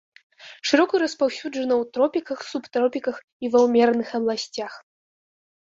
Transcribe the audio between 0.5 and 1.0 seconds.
Шырока